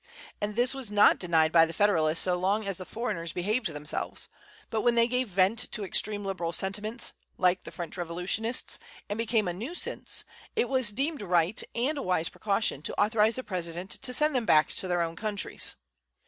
[0.41, 4.29] And this was not denied by the Federalists so long as the foreigners behaved themselves;
[4.71, 9.47] but when they gave vent to extreme liberal sentiments, like the French revolutionists, and became
[9.47, 10.25] a nuisance,
[10.55, 14.47] it was deemed right, and a wise precaution, to authorize the President to send them
[14.47, 15.75] back to their own countries.